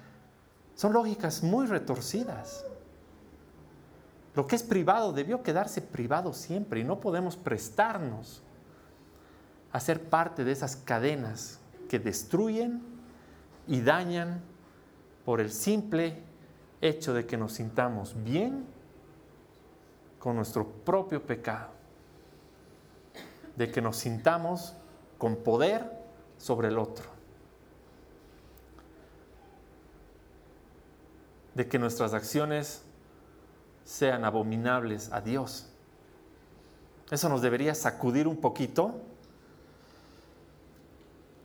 [0.76, 2.64] Son lógicas muy retorcidas.
[4.36, 8.40] Lo que es privado debió quedarse privado siempre y no podemos prestarnos
[9.72, 12.80] a ser parte de esas cadenas que destruyen
[13.66, 14.40] y dañan
[15.24, 16.22] por el simple
[16.80, 18.72] hecho de que nos sintamos bien
[20.24, 21.68] con nuestro propio pecado,
[23.54, 24.74] de que nos sintamos
[25.18, 25.88] con poder
[26.38, 27.14] sobre el otro.
[31.54, 32.82] de que nuestras acciones
[33.84, 35.68] sean abominables a Dios.
[37.10, 39.00] Eso nos debería sacudir un poquito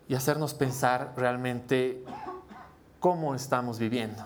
[0.07, 2.03] y hacernos pensar realmente
[2.99, 4.23] cómo estamos viviendo.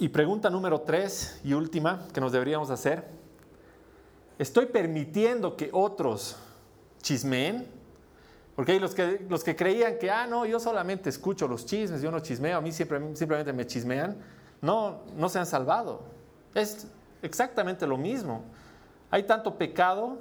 [0.00, 3.04] Y pregunta número tres y última que nos deberíamos hacer.
[4.38, 6.36] ¿Estoy permitiendo que otros
[7.02, 7.66] chismeen?
[8.56, 12.10] Porque los que, los que creían que, ah, no, yo solamente escucho los chismes, yo
[12.10, 14.16] no chismeo, a mí siempre, simplemente me chismean,
[14.62, 16.00] no, no se han salvado.
[16.54, 16.86] Es
[17.20, 18.44] exactamente lo mismo.
[19.10, 20.16] Hay tanto pecado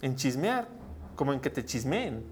[0.00, 0.68] en chismear
[1.16, 2.24] como en que te chismeen.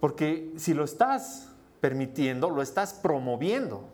[0.00, 1.50] Porque si lo estás
[1.82, 3.93] permitiendo, lo estás promoviendo.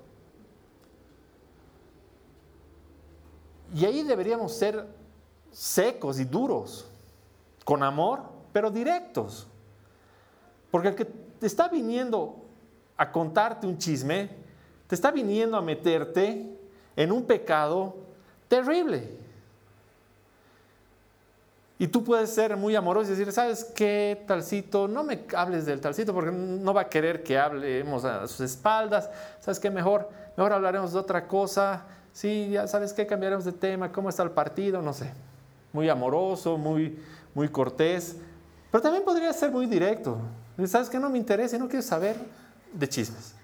[3.74, 4.86] Y ahí deberíamos ser
[5.52, 6.86] secos y duros,
[7.64, 9.46] con amor, pero directos.
[10.70, 12.36] Porque el que te está viniendo
[12.96, 14.30] a contarte un chisme,
[14.86, 16.58] te está viniendo a meterte
[16.96, 17.96] en un pecado
[18.48, 19.18] terrible.
[21.78, 24.86] Y tú puedes ser muy amoroso y decir, ¿sabes qué, talcito?
[24.86, 29.08] No me hables del talcito porque no va a querer que hablemos a sus espaldas.
[29.40, 29.70] ¿Sabes qué?
[29.70, 31.86] Mejor, mejor hablaremos de otra cosa.
[32.12, 33.90] Sí, ya sabes qué, cambiaremos de tema.
[33.92, 34.82] ¿Cómo está el partido?
[34.82, 35.12] No sé.
[35.72, 36.98] Muy amoroso, muy,
[37.34, 38.16] muy cortés.
[38.70, 40.18] Pero también podría ser muy directo.
[40.66, 41.56] ¿Sabes que no me interesa?
[41.58, 42.16] No quiero saber
[42.72, 43.34] de chismes.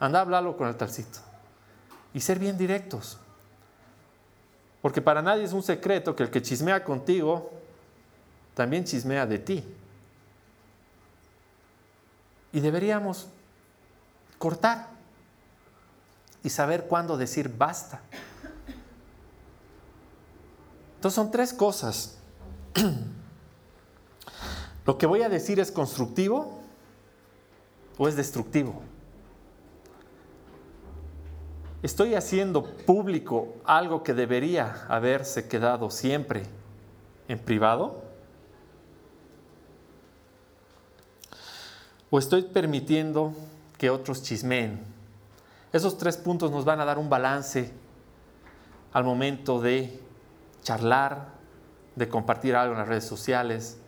[0.00, 1.18] Anda a hablarlo con el talcito.
[2.12, 3.18] Y ser bien directos.
[4.82, 7.50] Porque para nadie es un secreto que el que chismea contigo
[8.54, 9.64] también chismea de ti.
[12.52, 13.28] Y deberíamos
[14.38, 14.95] cortar
[16.42, 18.00] y saber cuándo decir basta.
[20.96, 22.18] Entonces son tres cosas
[24.86, 26.60] ¿Lo que voy a decir es constructivo
[27.98, 28.82] o es destructivo?
[31.82, 36.44] ¿Estoy haciendo público algo que debería haberse quedado siempre
[37.28, 38.02] en privado?
[42.10, 43.34] ¿O estoy permitiendo
[43.78, 44.95] que otros chismeen?
[45.76, 47.70] Esos tres puntos nos van a dar un balance
[48.94, 50.00] al momento de
[50.62, 51.28] charlar,
[51.94, 53.78] de compartir algo en las redes sociales,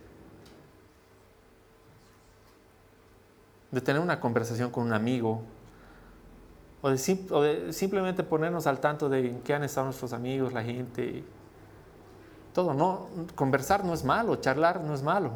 [3.71, 5.41] de tener una conversación con un amigo,
[6.83, 11.25] o de, simplemente ponernos al tanto de en qué han estado nuestros amigos, la gente.
[12.53, 15.31] Todo, no, conversar no es malo, charlar no es malo.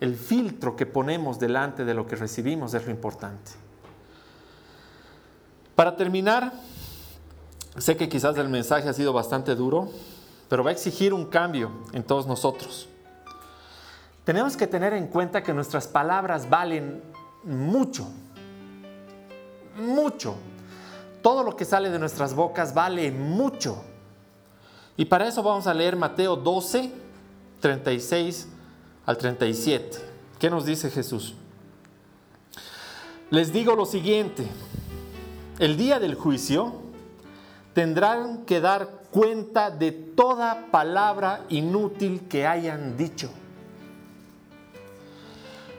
[0.00, 3.52] El filtro que ponemos delante de lo que recibimos es lo importante.
[5.74, 6.52] Para terminar,
[7.78, 9.90] sé que quizás el mensaje ha sido bastante duro,
[10.48, 12.88] pero va a exigir un cambio en todos nosotros.
[14.24, 17.02] Tenemos que tener en cuenta que nuestras palabras valen
[17.44, 18.06] mucho,
[19.76, 20.36] mucho.
[21.22, 23.82] Todo lo que sale de nuestras bocas vale mucho.
[24.96, 26.92] Y para eso vamos a leer Mateo 12,
[27.60, 28.48] 36
[29.06, 29.98] al 37.
[30.38, 31.34] ¿Qué nos dice Jesús?
[33.30, 34.46] Les digo lo siguiente,
[35.62, 36.72] el día del juicio
[37.72, 43.30] tendrán que dar cuenta de toda palabra inútil que hayan dicho.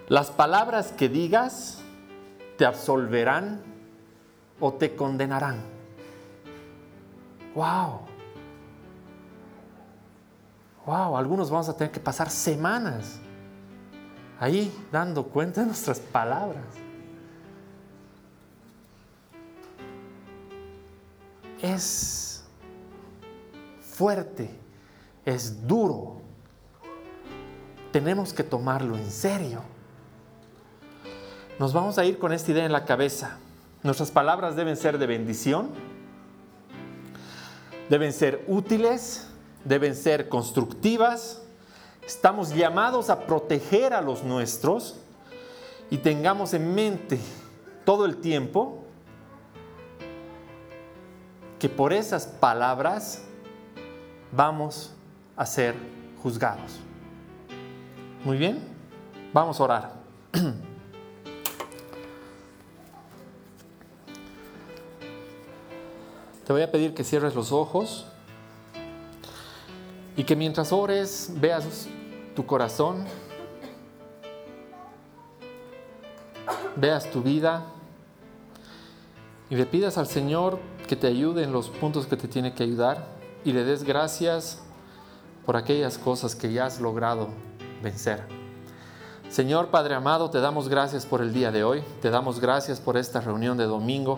[0.08, 1.80] Las palabras que digas
[2.58, 3.62] te absolverán
[4.62, 5.62] o te condenarán.
[7.54, 8.00] Wow.
[10.86, 13.20] Wow, algunos vamos a tener que pasar semanas
[14.40, 16.83] ahí dando cuenta de nuestras palabras.
[21.64, 22.44] Es
[23.80, 24.50] fuerte,
[25.26, 26.18] es duro.
[27.94, 29.62] Tenemos que tomarlo en serio.
[31.60, 33.38] Nos vamos a ir con esta idea en la cabeza.
[33.82, 35.70] Nuestras palabras deben ser de bendición,
[37.90, 39.30] deben ser útiles,
[39.64, 41.44] deben ser constructivas.
[42.06, 44.98] Estamos llamados a proteger a los nuestros
[45.90, 47.20] y tengamos en mente
[47.86, 48.83] todo el tiempo
[51.64, 53.24] que por esas palabras
[54.34, 54.92] vamos
[55.38, 55.74] a ser
[56.22, 56.78] juzgados.
[58.26, 58.60] Muy bien,
[59.32, 59.94] vamos a orar.
[66.46, 68.08] Te voy a pedir que cierres los ojos
[70.18, 71.88] y que mientras ores veas
[72.36, 73.06] tu corazón,
[76.76, 77.64] veas tu vida
[79.54, 82.64] y le pidas al Señor que te ayude en los puntos que te tiene que
[82.64, 83.06] ayudar
[83.46, 84.58] y le des gracias
[85.46, 87.28] por aquellas cosas que ya has logrado
[87.84, 88.24] vencer.
[89.30, 92.98] Señor Padre amado, te damos gracias por el día de hoy, te damos gracias por
[92.98, 94.18] esta reunión de domingo.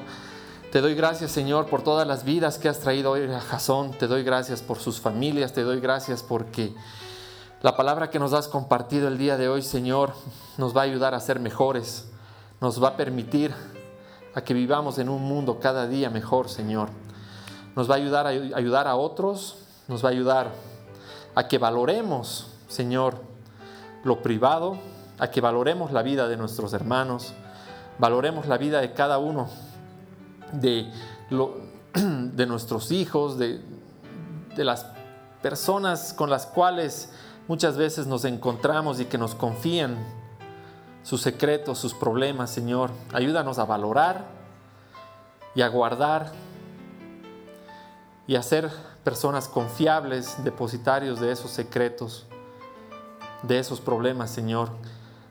[0.72, 3.92] Te doy gracias, Señor, por todas las vidas que has traído hoy a Jasón.
[3.92, 5.52] Te doy gracias por sus familias.
[5.52, 6.74] Te doy gracias porque
[7.62, 10.14] la palabra que nos has compartido el día de hoy, Señor,
[10.58, 12.08] nos va a ayudar a ser mejores.
[12.62, 13.54] Nos va a permitir
[14.36, 16.90] a que vivamos en un mundo cada día mejor, Señor.
[17.76, 19.58] Nos va a ayudar a ayudar a otros.
[19.88, 20.52] Nos va a ayudar
[21.36, 23.22] a que valoremos, Señor,
[24.04, 24.78] lo privado,
[25.20, 27.34] a que valoremos la vida de nuestros hermanos,
[28.00, 29.50] valoremos la vida de cada uno
[30.54, 30.92] de,
[32.48, 33.62] nuestros hijos, de
[34.58, 34.88] las
[35.42, 37.12] personas con las cuales
[37.48, 39.98] muchas veces nos encontramos y que nos confían
[41.06, 42.90] sus secretos, sus problemas, Señor.
[43.14, 44.26] Ayúdanos a valorar
[45.54, 46.32] y a guardar
[48.26, 48.72] y a ser
[49.04, 52.26] personas confiables, depositarios de esos secretos,
[53.44, 54.72] de esos problemas, Señor.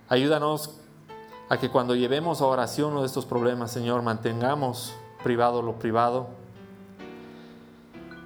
[0.09, 0.77] Ayúdanos
[1.49, 4.95] a que cuando llevemos a oración uno de estos problemas, Señor, mantengamos
[5.25, 6.29] privado lo privado.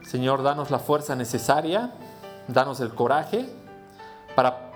[0.03, 1.94] Señor, danos la fuerza necesaria,
[2.46, 3.49] danos el coraje
[4.36, 4.70] para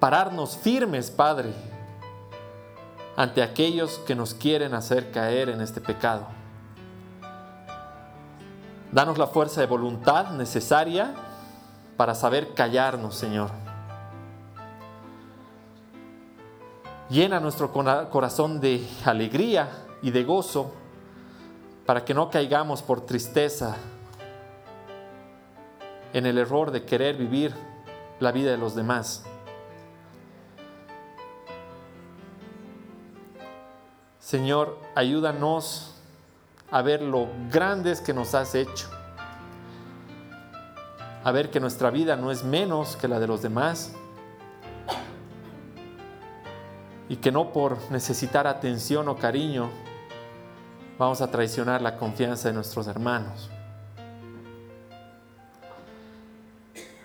[0.00, 1.54] pararnos firmes, Padre,
[3.16, 6.26] ante aquellos que nos quieren hacer caer en este pecado.
[8.92, 11.14] Danos la fuerza de voluntad necesaria
[11.96, 13.50] para saber callarnos, Señor.
[17.10, 19.68] Llena nuestro corazón de alegría
[20.02, 20.72] y de gozo
[21.86, 23.76] para que no caigamos por tristeza
[26.12, 27.54] en el error de querer vivir
[28.20, 29.24] la vida de los demás.
[34.24, 35.90] Señor, ayúdanos
[36.70, 38.88] a ver lo grandes que nos has hecho,
[41.22, 43.92] a ver que nuestra vida no es menos que la de los demás
[47.10, 49.68] y que no por necesitar atención o cariño
[50.98, 53.50] vamos a traicionar la confianza de nuestros hermanos.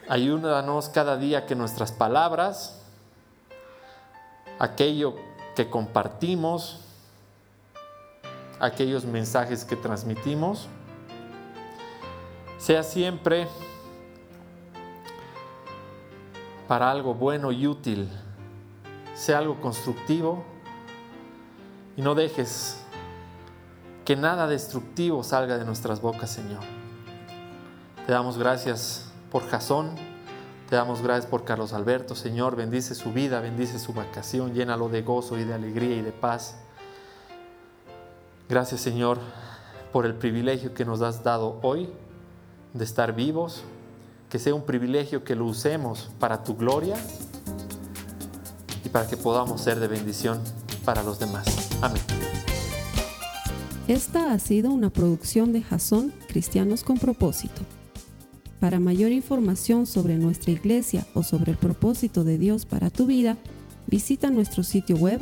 [0.08, 2.82] Ayúdanos cada día que nuestras palabras,
[4.58, 5.16] aquello
[5.58, 6.86] que compartimos,
[8.60, 10.68] aquellos mensajes que transmitimos,
[12.58, 13.48] sea siempre
[16.68, 18.10] para algo bueno y útil,
[19.16, 20.44] sea algo constructivo.
[21.98, 22.80] Y no dejes
[24.06, 26.62] que nada destructivo salga de nuestras bocas, Señor.
[28.06, 29.96] Te damos gracias por Jasón,
[30.70, 35.02] te damos gracias por Carlos Alberto, Señor, bendice su vida, bendice su vacación, llénalo de
[35.02, 36.56] gozo y de alegría y de paz.
[38.50, 39.20] Gracias, Señor,
[39.94, 41.88] por el privilegio que nos has dado hoy
[42.74, 43.62] de estar vivos,
[44.28, 46.96] que sea un privilegio que lo usemos para tu gloria
[48.84, 50.40] y para que podamos ser de bendición
[50.84, 51.70] para los demás.
[51.80, 52.02] Amén.
[53.88, 57.62] Esta ha sido una producción de Jason Cristianos con Propósito.
[58.60, 63.38] Para mayor información sobre nuestra iglesia o sobre el propósito de Dios para tu vida,
[63.86, 65.22] visita nuestro sitio web